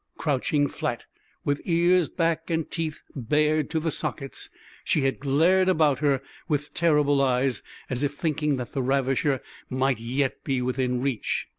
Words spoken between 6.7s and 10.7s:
terrible eyes, as if thinking that the ravisher might yet be